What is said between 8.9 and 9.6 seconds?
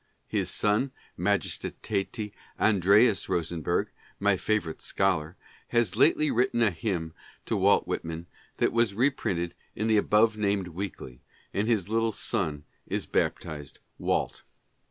reprinted